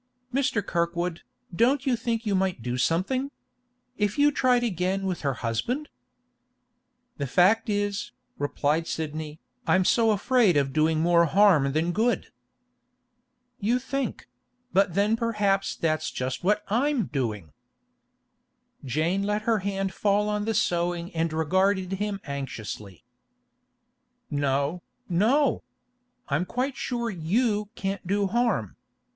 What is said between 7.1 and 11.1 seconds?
'The fact is,' replied Sidney, 'I'm so afraid of doing